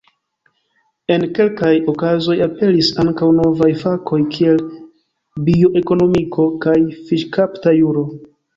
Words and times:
En 1.15 1.25
kelkaj 1.39 1.73
okazoj 1.93 2.37
aperis 2.45 2.89
ankaŭ 3.03 3.29
novaj 3.41 3.69
fakoj 3.83 4.21
kiel 4.33 4.59
bioekonomiko 5.51 6.49
kaj 6.67 6.77
fiŝkapta 7.09 7.79
juro. 7.85 8.07